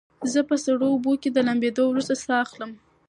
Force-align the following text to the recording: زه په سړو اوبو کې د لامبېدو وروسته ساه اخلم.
زه 0.31 0.39
په 0.49 0.55
سړو 0.63 0.85
اوبو 0.93 1.11
کې 1.21 1.29
د 1.31 1.37
لامبېدو 1.47 1.83
وروسته 1.87 2.13
ساه 2.23 2.41
اخلم. 2.45 2.71